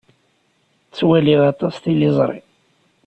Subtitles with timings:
[0.89, 2.39] Ttwaliɣ aṭas tiliẓri.